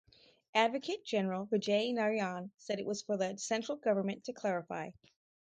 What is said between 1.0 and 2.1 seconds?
General Vijay